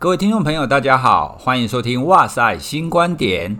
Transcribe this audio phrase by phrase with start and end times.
[0.00, 3.54] 各位听众朋友，大家好，欢迎收听《哇塞新观点》，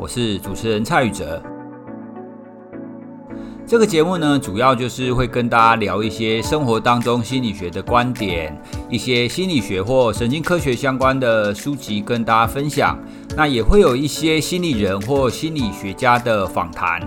[0.00, 1.40] 我是主持人蔡宇哲。
[3.64, 8.60] 这个节目呢，主要就是会跟大家聊一些生活当中心理学的观点，
[8.90, 12.98] 一些心理学或神经科学相关的书籍跟大家分享。
[13.36, 17.00] 那也会有一些心理人或心理学家的访谈。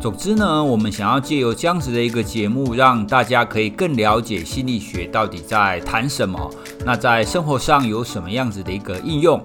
[0.00, 6.48] 总之呢，我们想要借由这样子的一个节目，让大家可以更了解心理学到底在谈什么，
[6.84, 9.44] 那在生活上有什么样子的一个应用。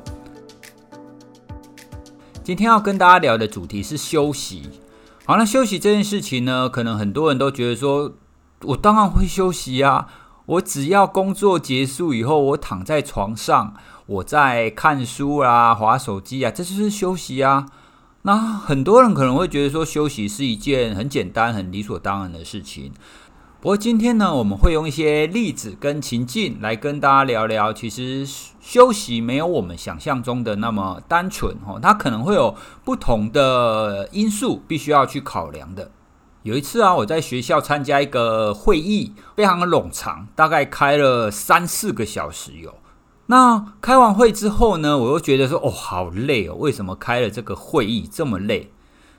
[2.43, 4.69] 今天要跟大家聊的主题是休息。
[5.25, 8.13] 好，那休息这件事情呢，可能很多人都觉得说，
[8.61, 10.07] 我当然会休息啊，
[10.45, 13.73] 我只要工作结束以后，我躺在床上，
[14.05, 17.65] 我在看书啊、滑手机啊，这就是休息啊。
[18.25, 22.93] 那很多人可能会觉得说，休息是一件很简单、很理所当然的事情。
[23.59, 28.25] 不过今天呢，我们会用一些例子跟情境来跟大家聊聊，其实
[28.61, 35.91] 休息没有我们想象中的那么单纯哦，它可能会有不同的因素必须要去考量的。
[36.43, 42.73] 有一次啊，我在学校参加一个会议，非常的冗长，大概开了三四个小时有。
[43.27, 48.71] 那开完会之后呢，我又觉得说，哦，好累哦，为什么开了这个会议这么累？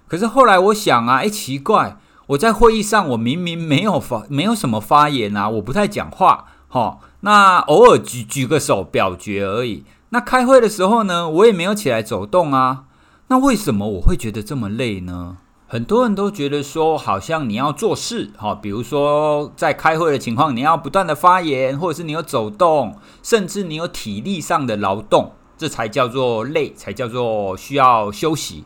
[0.06, 1.96] 可是后来我想啊，哎，奇怪，
[2.28, 9.84] 我在会议上我明明没有发，没有什么发言啊，我不太讲话，齁，那偶尔举举个手表决而已。
[10.10, 12.84] 那开会的时候呢，我也没有起来走动啊，
[13.28, 15.38] 那为什么我会觉得这么累呢？
[15.74, 28.62] 很多人都觉得说，好像你要做事，哈，比如说在开会的情况，你要不断的发言，或者是你有走动，甚至你有体力上的劳动，这才叫做累，才叫做需要休息。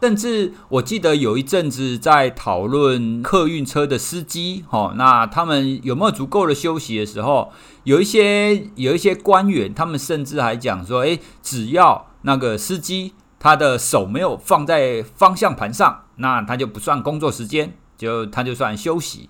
[0.00, 7.50] 甚至我记得有一阵子在讨论客运车的司机，哈，那他们有没有足够的休息的时候，
[7.82, 13.14] 有一些有一些官员，他们甚至还讲说，诶，只要那个司机。
[13.44, 19.28] 他的手没有放在方向盘上，那他就不算工作时间，就他就算休息。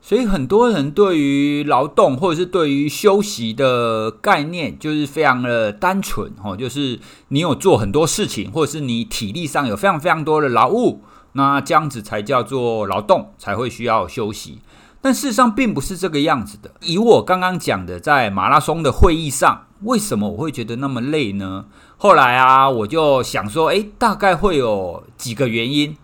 [0.00, 11.02] 所以很多人对于劳动或者是对于休息的概念，就是非常的单纯哦，就是你有做很多事情，或者是你体力上有非常非常多的劳务，
[11.32, 14.62] 那这样子才叫做劳动，才会需要休息。
[15.02, 16.72] 但事实上并不是这个样子的。
[16.80, 21.66] 以我刚刚讲的，在马拉松的会议上，为什么我会觉得那么累呢？
[22.04, 25.96] 后来啊，我就想说，诶，大概会有几个原因。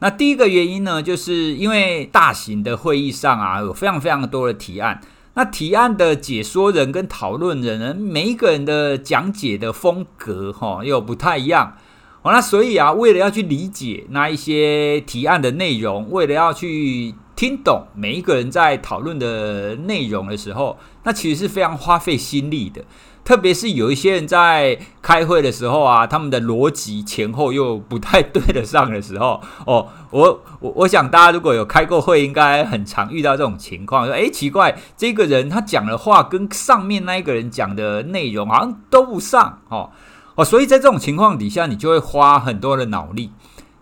[0.00, 5.00] 那第一个原因呢，就是因为大型的会议上啊，有非常非常多的提案。
[5.32, 11.74] 那提案的解说人跟讨论人呢，每一个人的讲解的风格哈，又不太一样。
[12.20, 22.82] 好，那所以啊，为了要去理解那一些提案的内容，为了要去听懂每一个人在讨论的内容的时候，那其实是非常花费心力的。
[23.22, 39.90] 特别是有一些人在开会的时候啊，他们的逻辑前后又不太对得上的时候， 哦，我我我想大家如果有开过会，应该很常遇到这种情况，说，诶，奇怪，这个人他讲的话跟上面那一个人讲的内容好像都不上，哦
[40.36, 43.32] 哦，所以在这种情况底下，你就会花很多的脑力。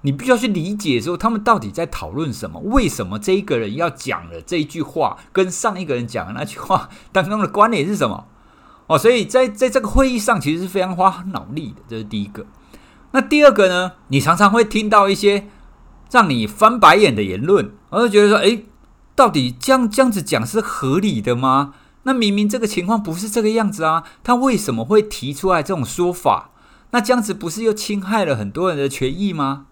[0.05, 2.61] 你必须要去理解说他们到底在讨论什么？
[2.61, 8.27] 为什么这一个人要讲的这一句话跟上一个人讲的那句话 当中的关联是什么？
[8.87, 12.45] 哦，所以在在这个会议上其实是非常花脑力的，这是第一个。
[13.13, 13.93] 那第二个呢？
[14.09, 15.49] 你常常会听到一些
[16.11, 18.67] 让你翻白眼的言论，我就觉得说，诶，
[19.15, 21.73] 到底这样这样子讲是合理的吗？
[22.03, 26.51] 那明明这个情况不是这个样子啊，他为什么会提出来这种说法？
[26.91, 29.65] 那这样子不是又侵害了很多人的权益吗？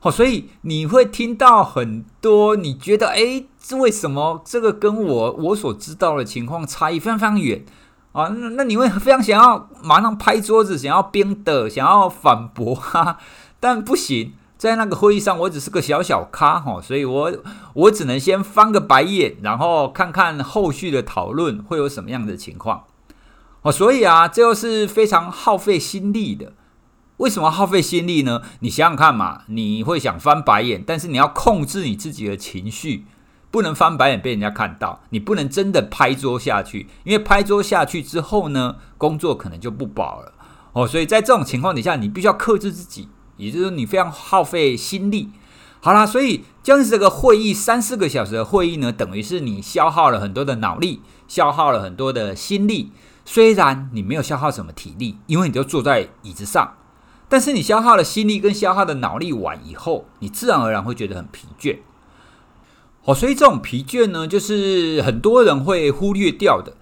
[0.00, 7.64] 好，所以你会听到很多，你觉得，诶，这为什么这个跟我我所知道的情况差异非常非常远
[8.12, 8.28] 啊？
[8.28, 13.18] 那那你会非常想要马上拍桌子，想要编的，想要反驳哈，
[13.58, 17.32] 但不行，在那个会议上，我只是个小小咖哈，所以我
[17.74, 22.84] 我只能先翻个白眼，然后看看后续的讨论会有什么样的情况。
[23.62, 26.52] 哦，所以啊，这又是非常耗费心力的。
[27.18, 28.42] 为什么耗费心力呢？
[28.60, 33.04] 你想想看嘛，你会想翻白眼，但是你要控制你自己的情绪，
[33.50, 40.32] 不能翻白眼被人家看到，你不能真的拍桌下去，因为拍桌下去之后呢，工作可能就不保了
[40.72, 40.86] 哦。
[40.86, 45.30] 所以在这种情况底下，你必须要克制自己，也就是说你非常耗费心力。
[45.80, 52.92] 好啦，所以将这个会议三四个小时的会议呢，等于是你消耗了很多的脑力，消耗了很多的心力。
[53.24, 56.74] 虽然你没有消耗什么体力，因为你就坐在椅子上。
[57.28, 61.78] 但是你消耗了心力跟消耗的脑力完以后，你自然而然会觉得很疲倦。
[63.04, 66.74] 哦，所以这种疲倦呢，就是很多人会忽略掉的。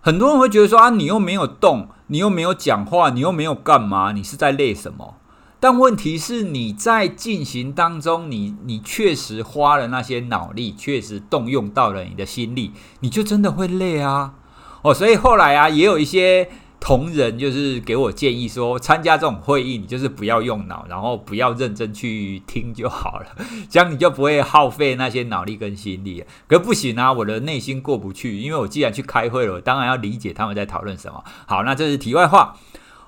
[0.00, 5.16] 很多人会觉得说啊，你又没有动，你又没有讲话，你又没有干嘛，你是在累什么？
[5.62, 14.32] 但问题是你在进行当中，你你确实花了那些脑力，确实动用到了你的心力，你就真的会累啊！
[14.80, 16.48] 哦，所以后来啊，也有一些
[16.80, 23.26] 同仁就是给我建议说，参加这种会议，你就是不要用脑，然后不要认真去听就好了，
[23.68, 26.24] 这样你就不会耗费那些脑力跟心力。
[26.48, 31.22] 可不行啊，我的内心过不去，因为我既然去开会了，我当然要理解他们在讨论什么。
[31.46, 32.56] 好，那这是题外话。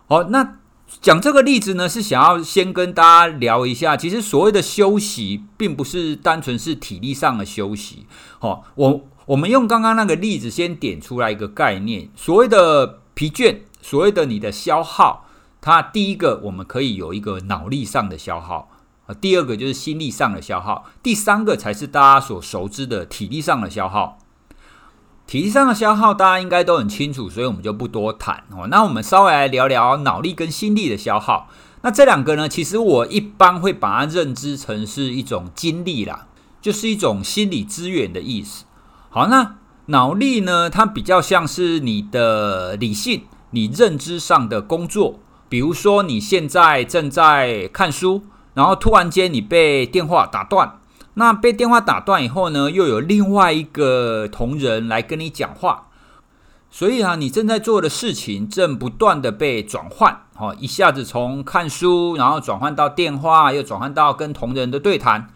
[0.06, 0.58] 好，那。
[1.00, 8.04] 讲这个例子呢，是想要先跟大家聊一下，其实所谓的休息，并不是单纯是体力上的休息。
[8.40, 15.26] 哦，我我们用刚刚那个例子先点出来一个概念，所谓的疲倦，所谓的你的消耗，
[15.60, 18.70] 它第一个我们可以有一个脑力上的消耗，
[19.06, 24.18] 啊，第二个就是心力上的消耗，第三个才是大家所熟知的体力上的消耗。
[25.24, 28.66] 体力上的消耗，大家应该都很清楚，所以我们就不多谈哦。
[28.68, 31.48] 那我们稍微来聊聊脑力跟心力的消耗。
[31.82, 36.26] 那这两个呢，其实我一般会把它认知成是一种精力啦，
[36.60, 38.64] 就是一种心理资源的意思。
[39.10, 39.56] 好，那
[39.86, 45.18] 脑力呢，它比较像是你的理性、你认知上的工作。
[45.48, 48.22] 比如说，你现在正在看书，
[48.54, 50.78] 然后突然间你被电话打断。
[51.14, 55.88] 那被电话打断以后呢，又有另外一个同仁来跟你讲话，
[56.70, 65.28] 所以啊，你正在做的事情正不断的被转换，哦，一下子从看书，然后转换到电话，又转换到跟同仁的对谈。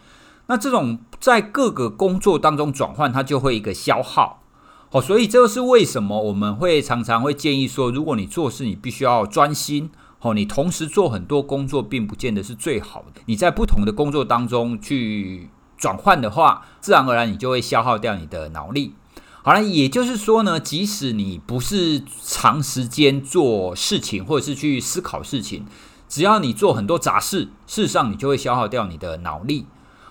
[0.46, 4.42] 那这种在各个工作当中转换，它就会一个消耗，
[4.90, 9.90] 哦，所以这是为什么我们会常常会建议说，如果你做事，你必须要专心，
[10.20, 13.20] 哦，你同时做很多工作，并不见得是最好的。
[13.26, 15.50] 你在不同的工作当中去。
[15.78, 18.94] 转换的话，自然而然你就会消耗掉你的脑力。
[19.42, 25.66] 好了，也就是说呢，即使你不是长时间做事情，或者是去思考事情，
[26.08, 29.66] 只要你做很多杂事，事实上你就会消耗掉你的脑力。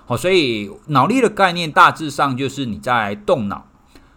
[0.05, 3.65] 好，所以脑力的概念大致上就是你在动脑。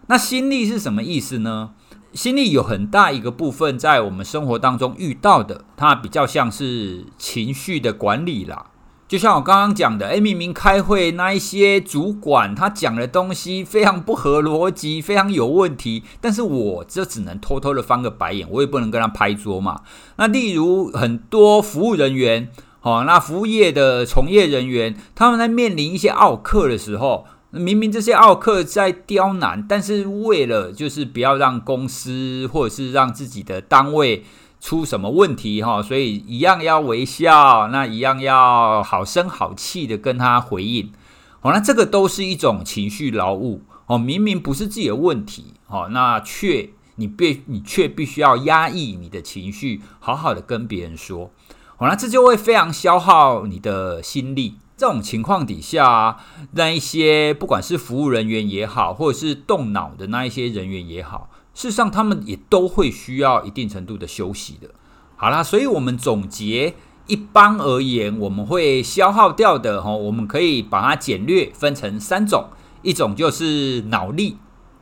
[0.07, 1.71] 那心力是什么意思呢？
[2.13, 8.67] 心力有很大一个部分在我们生活当中遇到的，它比较像是情绪的管理啦。
[9.07, 19.81] 就像我刚刚讲的，诶，明明开会那一些主管他讲的东西非常不合逻辑，非常有问题，但是我这只能偷偷的翻个白眼，我也不能跟他拍桌嘛。
[20.17, 22.51] 那例如很多服务人员，
[22.81, 34.23] 哦，那服务业的从业人员，他们在面临一些奥客的时候，明明这些奥客在刁难，但是为了就是不要让公司或者是让自己的单位。
[34.61, 35.81] 出什么问题哈？
[35.81, 40.91] 所以一样要微笑，那一样要好声好气的跟他回应。
[41.39, 43.97] 好，那这个都是一种情绪劳务哦。
[43.97, 51.31] 明明不是自己的问题，哦，那却你必你却必须要压抑你的情绪，好好的跟别人说。
[51.79, 54.57] 好，那这就会非常消耗你的心力。
[54.75, 56.17] 这种情况底下，
[56.51, 61.29] 那一些不管是服务人员也好，或者是动脑的那一些人员也好。
[61.53, 64.71] 事实上，他们也都会需要一定程度的休息的。
[65.15, 66.75] 好啦，所以我们总结，
[67.07, 72.49] 一般而言，我们会消耗掉的哈，我们可以把它简略分成三种，
[72.81, 74.35] 一种就是脑力，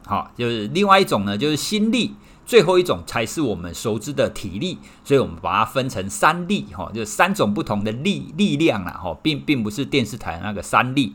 [0.08, 2.16] 好，就是另外一种呢就是心力，
[2.48, 4.80] 最后一种才是我们熟知的体力。
[5.04, 11.14] 所以我们把它分成三力，哈，就是三种不同的力力量啦，哈，并并不是电视台那个三力。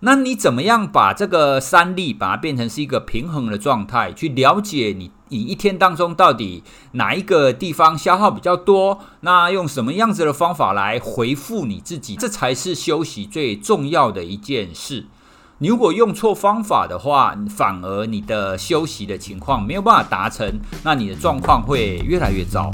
[0.00, 4.12] 那你怎么样把这个三力把它变成是一个平衡的状态？
[4.12, 9.00] 去了解你你一天当中到底哪一个地方消耗比较多？
[9.20, 12.14] 那用什么样子的方法来回复你自己？
[12.14, 15.06] 这才是休息最重要的一件事。
[15.58, 22.70] 你如果用错方法的话，反而你的休息的情况没有办法达成，那你的状况会越来越糟。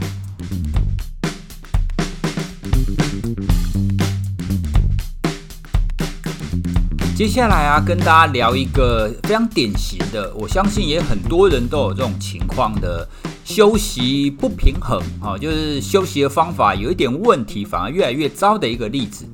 [7.15, 13.09] 接下来啊，跟大家聊一个非常典型的，我相信也很多人都有这种情况的
[13.45, 19.25] 休息不平衡啊，就是休息的方法有一点问题，反而越来越糟的一个例子。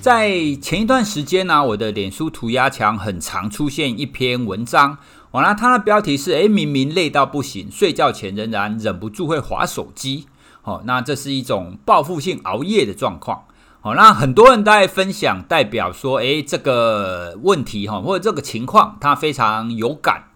[0.00, 0.30] 在
[0.62, 4.96] 前一段时间呢，我的脸书涂鸦墙很常出现一篇文章，
[5.32, 10.26] 完了，它的标题是：诶，明明累到不行，睡觉前仍然忍不住会滑手机。
[10.62, 13.44] 好，那这是一种报复性熬夜的状况。
[13.80, 20.28] 好，那很多人在分享，代表说，诶，这个问题哈，或者这个情况，他非常有感。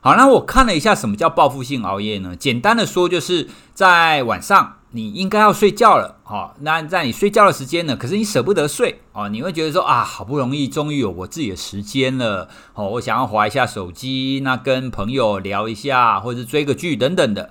[0.00, 2.36] 好，那我看了一下什么叫报复性熬夜呢？
[2.36, 17.50] 简单的说，就是在晚上你应该要睡觉了，哦，那在你睡觉的时间呢，可是你舍不得睡，哦，你会觉得说啊，好不容易终于有我自己的时间了，哦，我想要划一下手机，那跟朋友聊一下，或者是追个剧等等的，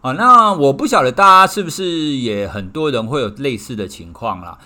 [0.00, 4.56] 哦，那我不晓得大家是不是也很多人会有类似的情况啦。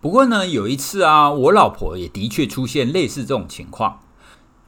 [0.00, 4.00] 不过呢，有一次啊，我老婆也的确出现类似这种情况。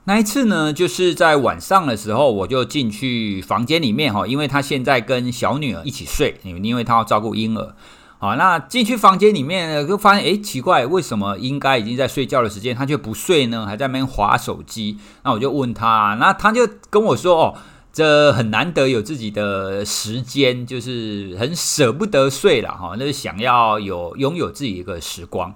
[0.08, 7.75] 那一次呢，就是在晚上的时候，我就进去房间里面哈，因为他现在跟小女儿一起睡，因为他要照顾婴儿。
[8.18, 13.66] 好，那进去房间里面呢，就发现诶，奇怪，为什么应该已经在睡觉的时间，他却不睡呢？
[13.66, 14.96] 还在那边划手机。
[15.25, 17.54] 那我就问他，那他就跟我说哦，
[17.92, 25.52] 这很难得有自己的时间，就是很舍不得睡了哈，那就想要有拥有自己一个时光。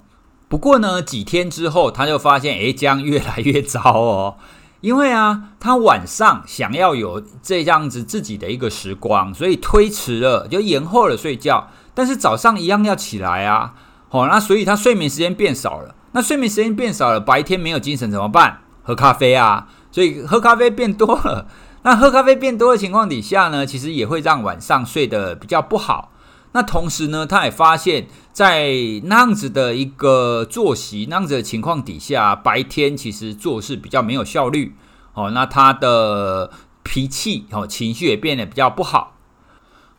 [0.51, 4.35] 不过呢，几天之后，他就发现，诶，这样越来越糟哦。
[4.81, 11.69] 因为啊，他晚上想要有这样子自己的一个时光，所以推迟了，就延后了睡觉。
[11.93, 13.75] 但是早上一样要起来啊，
[14.09, 15.95] 好，那所以他睡眠时间变少了。
[16.11, 18.59] 那睡眠时间变少了，白天没有精神怎么办？
[18.83, 21.47] 喝咖啡啊，所以喝咖啡变多了。
[21.83, 26.10] 那喝咖啡变多的情况底下呢，其实也会让晚上睡得比较不好。
[26.53, 28.73] 那同时呢，他也发现，在
[29.05, 34.75] 那样子的一个作息、那样子的情况底下，白天其实做事比较没有效率。
[35.13, 36.51] 哦，那他的
[36.83, 39.17] 脾气、哦情绪也变得比较不好。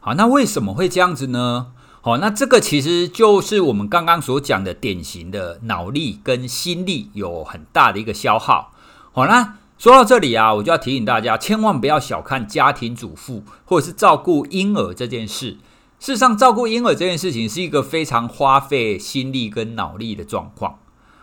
[0.00, 1.68] 好，那为什么会这样子呢？
[2.00, 8.72] 好，那这个其实就是我们刚刚所讲的典型的脑力跟心力有很大的一个消耗。
[9.12, 15.58] 好，那说到这里啊，我就要提醒大家，千万不要小看家庭主妇或者是照顾婴儿这件事。
[16.02, 20.80] 事实上，照顾婴儿这件事情是一个非常花费心力跟脑力的状况。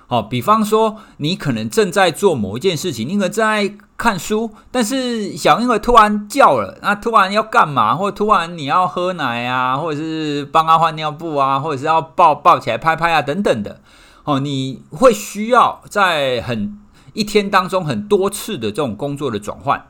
[0.07, 7.93] 好，比方说，你可能正在做某一件事情，你可能正在看书，但是小婴儿突然叫了，那突然要干嘛？
[7.93, 13.81] 或者突然你要喝奶啊，或者是帮他换尿布啊，或者是要抱抱起来拍拍啊，等等的。
[14.23, 16.79] 哦，你会需要在很
[17.11, 19.87] 一天当中很多次的这种工作的转换，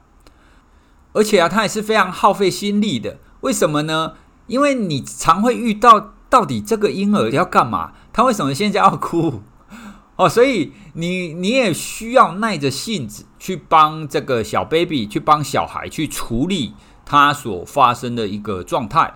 [1.14, 3.18] 而且啊，它也是非常耗费心力的。
[3.42, 4.14] 为什么呢？
[4.50, 7.94] 因为你常会遇到，到底这个婴儿要干嘛？
[8.12, 9.42] 他为什么现在要哭？
[10.18, 16.74] 哦，所以你你也需要耐着性子去帮这个小 baby，去帮小孩去处理
[17.06, 19.14] 他所发生的一个状态。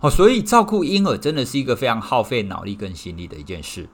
[0.00, 3.88] 哦，所以照顾婴儿真的是一个非常耗费脑力跟心力的一件事。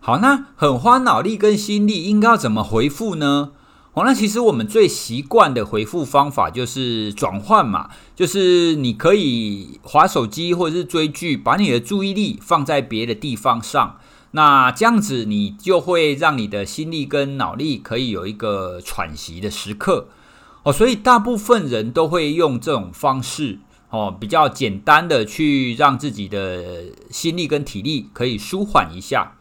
[0.00, 3.50] 好，那很花脑力跟心力，应该要怎么回复呢？
[3.94, 13.98] 哦，那其实我们最习惯的回复方法就是转换嘛，就是你可以滑手机或者是追剧，把你的注意力放在别的地方上，
[14.30, 20.08] 那这样子你就会让你的心力跟脑力可以有一个喘息的时刻。
[20.62, 23.58] 哦，所以大部分人都会用这种方式，
[23.90, 29.36] 哦，比较简单的去让自己的心力跟体力可以舒缓一下。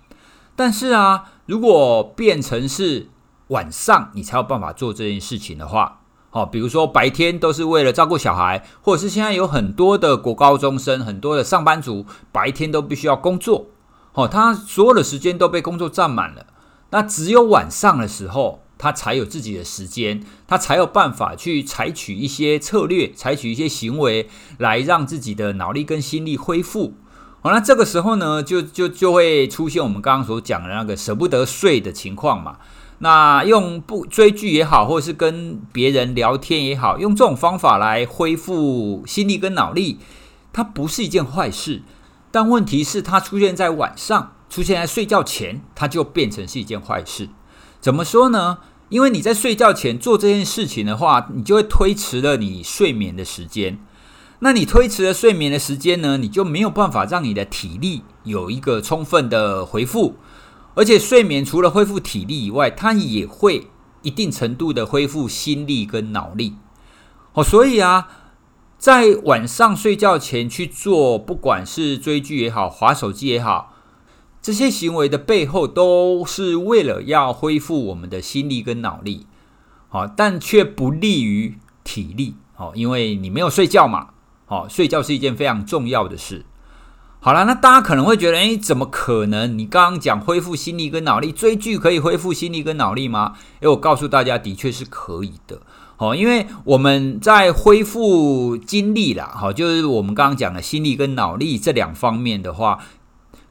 [0.57, 3.07] 但是啊，如果变成是
[3.51, 13.67] 晚上你才有办法做这件事情的话，好，比如说白天都是为了照顾小孩，或者是现在有很多的国高中生，很多的上班族，白天都必须要工作，
[14.13, 16.45] 好，他所有的时间都被工作占满了，
[16.91, 26.93] 那只有晚上的时候，他才有自己的时间，他才有办法去采取一些策略，采取一些行为，来让自己的脑力跟心力恢复。
[27.43, 32.57] 好，那这个时候呢，就就就会出现我们刚刚所讲的那个舍不得睡的情况嘛。
[32.99, 39.97] 那用不追剧也好，或是跟别人聊天也好，用这种方法来恢复心力跟脑力，
[40.53, 41.81] 它不是一件坏事。
[42.29, 47.29] 但问题是，它出现在晚上，出现在睡觉前，它就变成是一件坏事。
[47.79, 48.59] 怎么说呢？
[48.89, 53.79] 因为你在睡觉前做这件事情的话，你就会推迟了你睡眠的时间。
[54.43, 60.15] 那你推迟了睡眠的时间呢，你就没有办法让你的体力有一个充分的回复。
[60.73, 63.67] 而且睡眠除了恢复体力以外，它也会
[64.01, 66.55] 一定程度的恢复心力跟脑力。
[67.33, 68.07] 哦，所以啊，
[68.79, 73.75] 在晚上睡觉前去做，不管是追剧也好，滑手机也好，
[74.41, 79.27] 这些行为的背后都是为了要恢复我们的心力跟脑力。
[79.87, 82.37] 好，但却不利于体力。
[82.57, 84.07] 哦，因为你没有睡觉嘛。
[84.51, 86.43] 哦，睡觉是一件非常重要的事。
[87.21, 89.57] 好了，那大家可能会觉得，诶，怎么可能？
[89.57, 93.35] 你刚刚讲恢复心力跟脑力，追剧可以恢复心力跟脑力吗？
[93.61, 95.61] 诶，我告诉大家，的确是可以的。
[95.95, 102.79] 好，因为我们在恢复精力啦，好，就是我们刚刚讲的心力跟脑力这两方面的话，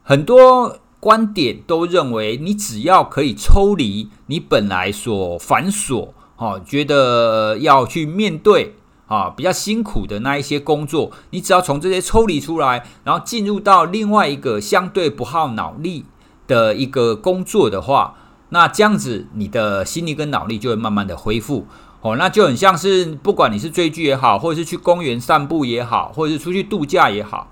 [0.03, 8.75] 很多观点都认为，你只要可以抽离你本来所繁琐哦，觉得要去面对
[9.11, 16.05] 啊比较辛苦的那一些工作，你只要从这些抽离出来，然后进入到另外一个相对不耗脑力
[16.47, 18.15] 的一个工作的话，
[18.51, 21.67] 那这样子你的心力跟脑力就会慢慢的恢复。
[22.03, 27.49] 哦，那就很像是不管你是追剧也好，或者是去公园散步也好，或者是出去度假也好。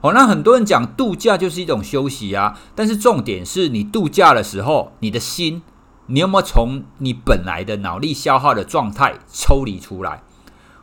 [0.00, 5.60] 哦，那很多人讲度假就是一种休息啊，但是重点是你度假的时候，你的心，
[6.06, 10.22] 你有没有从你本来的脑力消耗的状态抽离出来？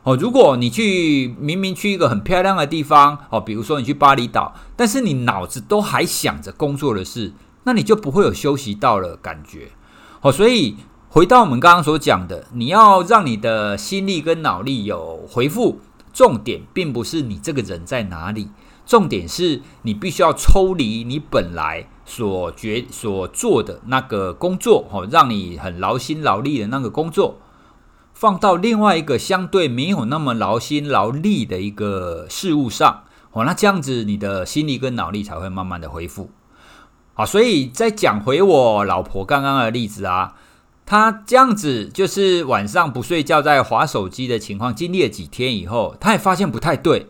[0.08, 7.34] 哦，如果你去明明去一个很漂亮的地方，哦，比如说你去巴厘岛，但是你脑子都还想着工作的事，
[7.64, 9.68] 那你就不会有休息到了感觉。
[10.22, 10.76] 哦，所以。
[11.10, 15.80] 回到我们刚刚所讲的，你要让你的心力跟脑力有回复，
[16.12, 18.50] 重点并不是你这个人在哪里，
[18.84, 27.38] 重点是你必须要抽离你本来所觉所做的那个工作，哦，让你很劳心劳力的那个工作，
[28.18, 36.28] 放到另外一个相对没有那么劳心劳力的一个事物上，哦，那这样子你的心力跟脑力才会慢慢的恢复。
[37.14, 40.34] 好，所以再讲回我老婆刚刚的例子啊。
[40.84, 47.06] 她这样子就是晚上不睡觉，在滑手机的情况，经历了几天以后，她也发现不太对，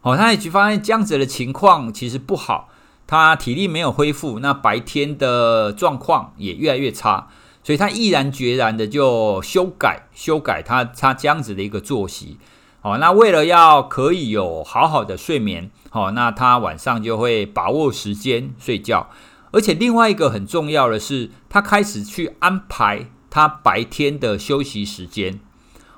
[0.00, 2.70] 哦，她也去发现这样子的情况其实不好，
[3.06, 7.28] 她体力没有恢复，那白天的状况也越来越差，
[7.66, 12.38] 所以他毅然决然的就修改修改他他这样子的一个作息，
[12.82, 19.10] 哦，那为了要可以有好好的睡眠，哦，那他晚上就会把握时间睡觉，
[19.50, 23.08] 而且另外一个很重要的是，他开始去安排。
[23.28, 25.40] 他白天的休息时间，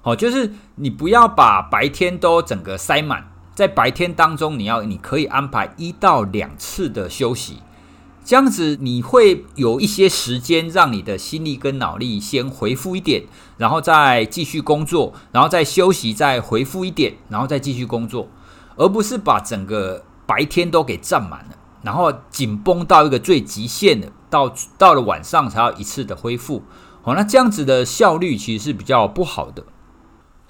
[0.03, 7.59] 好，就是你不要把白天都整个塞满，在白天当中，你要你可以安排一到两次的休息，
[8.28, 13.25] 这样子你会有一些时间让你的心力跟脑力先恢复一点，
[13.56, 18.28] 然后再继续工作，然后再休息，再恢复一点，然后再继续工作，
[18.76, 26.62] 而不是把整个白天都给占满了，然后紧绷到一个最极限的，到到了晚上才要一次的恢复。
[27.04, 29.64] 哦，那这样子的效率其实是比较不好的，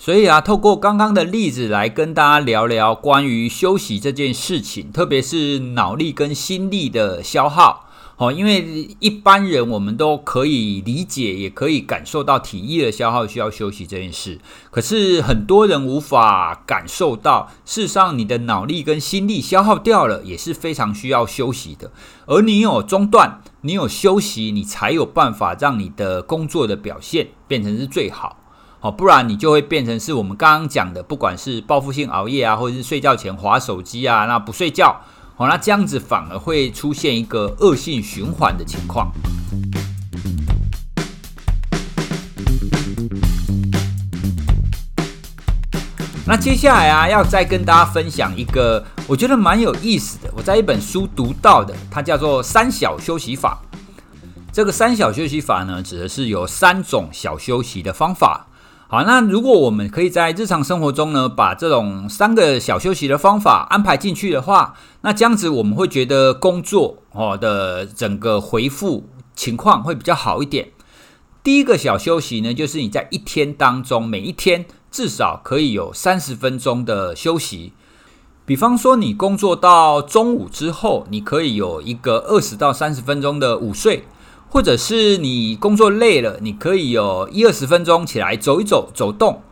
[0.01, 7.85] 所以啊，透过刚刚的例子来跟大家聊聊关于休息这件事情，特别是脑力跟心力的消耗。
[8.17, 21.93] 哦，因为一般人我们都可以理解，也可以感受到体力的消耗需要休息这件事，可是很多人无法感受到，事实上你的脑力跟心力消耗掉了，也是非常需要休息的。
[22.27, 28.37] 而你有中断，你有休息，你才有办法让你的工作的表现变成是最好。
[28.81, 35.01] 好，不然你就会变成是我们刚刚讲的，不管是报复性熬夜啊，或者是睡觉前划手机啊，那不睡觉。
[35.35, 39.11] 好，那这样子反而会出现一个恶性循环的情况。
[46.25, 53.59] 那接下来啊，要再跟大家分享一个我觉得蛮有意思的，我在一本书读到的，它叫做“三小休息法”。
[54.53, 58.47] 这个“三小休息法”呢，指的是有三种小休息的方法。
[58.91, 70.71] 好，那如果我们可以在日常生活中呢，把这种三个小休息的方法安排进去的话，那这样子我们会觉得工作哦的整个回复情况会比较好一点。
[71.45, 77.75] 第一个小休息呢，就是你在一天当中，每一天至少可以有三十分钟的休息。
[78.47, 84.05] 比方说，你工作到中午之后，你可以有一个二十到三十分钟的午睡。
[84.51, 89.43] 或者是你工作累了，你可以有一二十分钟起来走一走、走动。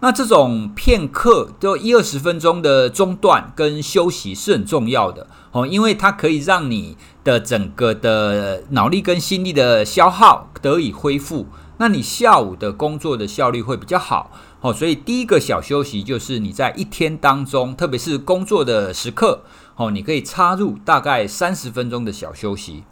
[0.00, 11.46] 那这种片刻就一二十分钟的中断跟休息是很重要的哦，因为它可以让你的整个的脑力跟心力的消耗得以恢复。
[11.78, 14.74] 那你下午的工作的效率会比较好哦。
[14.74, 19.42] 所以第一个小休息就是你在一天当中，特别是工作的时刻
[19.76, 22.84] 哦，你可以插入大概三十分钟的小休息。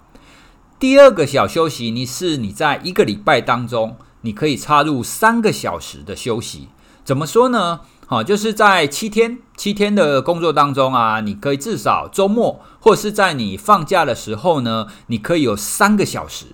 [0.83, 6.71] 第二个小休息，你是你在一个礼拜当中，你可以插入三个小时的休息。
[7.05, 7.83] 怎么说呢？
[8.09, 16.47] 好，就是在七天七天的工作当中啊，你可以至少周末或是在你放假的时候呢，你可以有三个小时。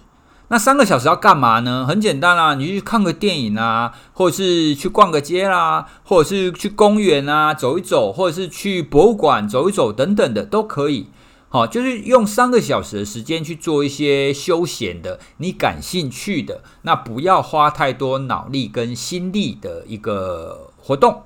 [0.49, 1.87] 那三个小时要干嘛呢？
[1.89, 11.07] 很简单啦，你去看个电影啊，或者是去逛个街啦，或者是去公园啊走一走，或者是去博物馆走一走等等的都可以。
[11.51, 21.23] 好，就是用三个小时的时间去做一些休闲的，你感兴趣的，那不要花太多脑力跟心力的一个活动。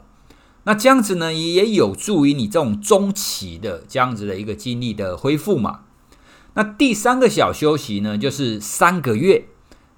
[0.62, 5.80] 那这样子呢，也有助于你这种中期的这样子的一个精力的恢复嘛。
[6.54, 9.46] 那第三个小休息呢，就是三个月，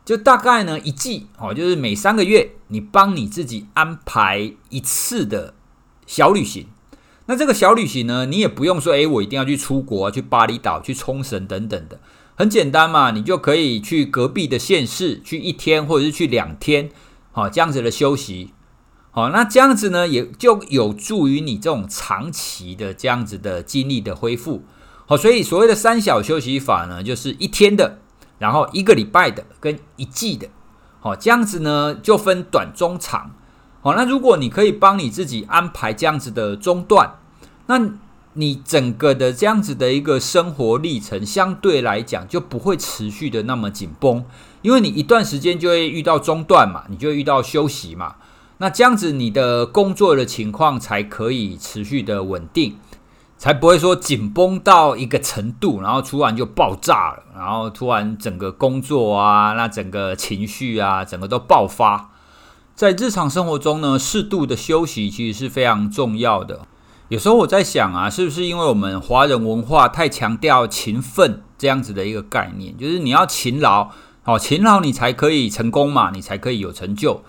[0.07, 5.53] 就大概呢一季哦，就是每三个月你帮你自己安排一次的
[6.07, 6.69] 小旅行。
[7.27, 11.99] 那这个小旅行呢，你也不用说，诶，我一定要去出国，去巴厘岛、去冲绳等等的，
[12.35, 16.91] 很简单嘛，你就可以去隔壁的县市，去一天或者是去两天，
[17.33, 18.53] 好，这样子的休息。
[19.11, 24.63] 好，那这样子呢，也就有助于你这种长期的这样子的精力的恢复。
[25.07, 28.01] 好，所以所谓的三小休息法呢，就是一天的，
[28.39, 30.49] 然后一个礼拜的，跟一季的。
[31.01, 33.37] 好，这样子呢，就分短、中、长。
[33.85, 37.18] 好，那如果你可以帮你自己安排这样子的中断，
[37.66, 37.79] 那
[38.33, 44.25] 你整个的这样子的一个生活历程，相对来讲就不会持续的那么紧绷，
[44.62, 48.14] 因为你一段时间就会遇到中断嘛，你就会遇到休息嘛。
[48.57, 52.79] 那这样子，你的工作的情况才可以持续的稳定，
[53.37, 62.12] 才不会说紧绷到一个程度，然后突然就爆炸了，然后突然整个工作啊，那整个情绪啊，整个都爆发。
[62.75, 66.67] 在日常生活中呢，适度的休息其实是非常重要的。
[67.09, 73.91] 有时候我在想啊，是不是因为我们华人文化太强调勤奋这样子的一个概念，就是你要勤劳，
[74.25, 77.23] 好，勤劳你才可以成功嘛，你才可以有成就。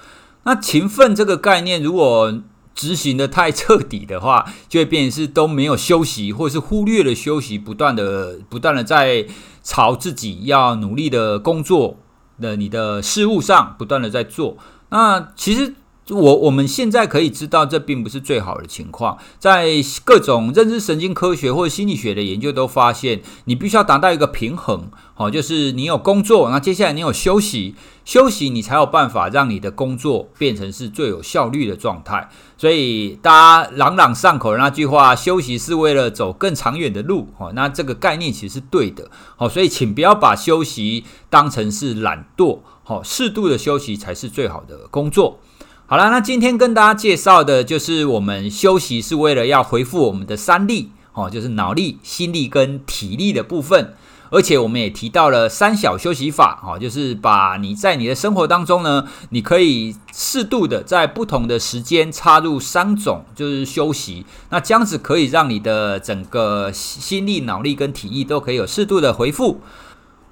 [0.45, 2.41] 那勤奋这个概念，如果
[2.73, 9.27] 执行得太彻底的话，就会变成是都没有休息，或者是忽略了休息，不断的、不断的在
[9.61, 11.97] 朝自己要努力的工作
[12.41, 14.57] 的你的事物上不断的在做。
[14.89, 15.73] 那其实。
[16.09, 19.17] 我我们现在可以知道，这并不是最好的情况。
[19.39, 19.67] 在
[20.03, 32.29] 各种认知神经科学或者心理学的研究都发现，你必须要达到一个平衡，好，就是你有工作，那接下来你有休息，休息你才有办法让你的工作变成是最有效率的状态。
[32.55, 33.31] 所以大
[33.63, 45.39] 家朗朗上口的那句话，休息是为了走更长远的路，好，那这个概念其实是对的，好，所以请不要把休息当成是懒惰，好，适度的休息才是最好的工作。
[45.87, 53.93] 好了，那今天跟大家介绍的就是我们休息是为了要恢复我们的三力哦，就是脑力、心力跟体力的部分。
[54.31, 69.61] 而且我们也提到了三小休息法哦，就是把你在你的生活当中呢，你可以适度的在不同的时间插入三种就是休息，那这样子可以让你的整个心力、脑力跟体力都可以有适度的恢复。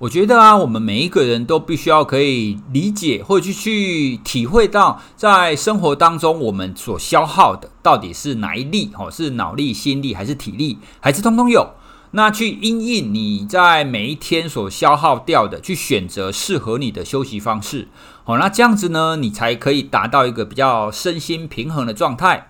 [0.04, 8.92] 我觉得啊，我们每一个人都必须要可以理解，或者去去体会到，在生活当中我们所消耗的到底是哪一力？
[9.00, 11.70] 哦，是脑力、心力，还是体力，还是通通有？
[12.12, 17.88] 那去因应你在每一天所消耗掉的，去选择适合你的休息方式。
[18.26, 22.50] 好，那这样子呢，你才可以达到一个比较身心平衡的状态。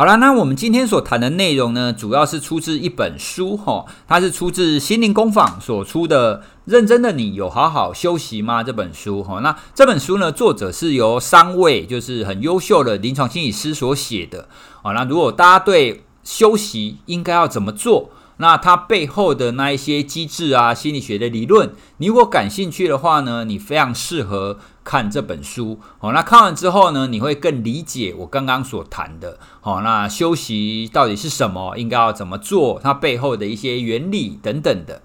[0.00, 14.48] 好了，那我们今天所谈的内容呢，主要是出自一本书，哈，它是出自心灵工坊所出的《认真的你有好好休息吗》这本书，哈，那这本书呢，作者是由三位就是很优秀的临床心理师所写的，
[14.80, 18.08] 啊，那如果大家对休息应该要怎么做，
[18.38, 24.58] 那它背后的那一些机制啊，心理学的理论，你如果感兴趣的话呢，你非常适合
[24.90, 25.78] 看这本书。
[26.00, 29.38] 好，那看完之后呢，你会更理解我刚刚所谈的。
[29.60, 31.78] 好，那休息到底是什么？
[31.78, 32.80] 应该要怎么做？
[32.82, 35.02] 它背后的一些原理等等的。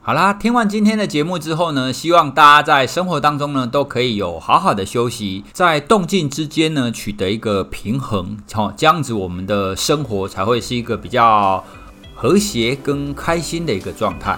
[0.00, 8.38] 好啦，听完今天的节目之后呢，希望大家在生活当中呢，都可以有好好的休息，在动静之间呢，取得一个平衡。
[8.52, 11.64] 好，这样子我们的生活才会是一个比较。
[12.20, 14.36] 和谐跟开心的一个状态，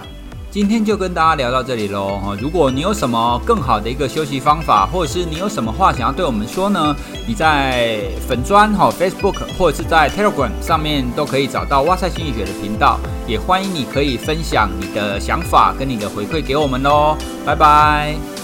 [0.51, 2.19] 今天就跟大家聊到这里喽。
[2.21, 6.93] 哈，如果你有什么更好的一个休息方法，或者是你有什么话想要对我们说呢？
[7.25, 17.15] 你在粉砖哈 Facebook 或者是在 Telegram 上面都可以找到哇塞心理学的频道，也欢迎你可以分享你的想法跟你的回馈给我们喽。
[17.45, 18.40] 拜拜。